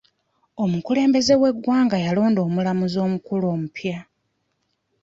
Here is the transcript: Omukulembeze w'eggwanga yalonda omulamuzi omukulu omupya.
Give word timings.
Omukulembeze 0.63 1.33
w'eggwanga 1.41 1.97
yalonda 2.05 2.39
omulamuzi 2.47 2.97
omukulu 3.05 3.45
omupya. 3.53 3.97